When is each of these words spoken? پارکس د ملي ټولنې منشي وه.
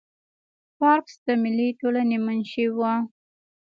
پارکس 0.77 1.15
د 1.27 1.29
ملي 1.43 1.69
ټولنې 1.79 2.17
منشي 2.25 2.65
وه. 2.77 2.93